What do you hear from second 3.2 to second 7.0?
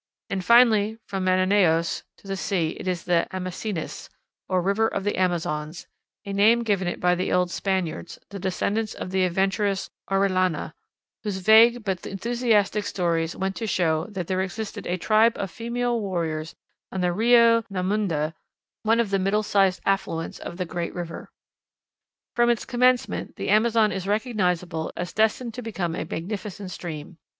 Amasenas, or river of the Amazons, a name given it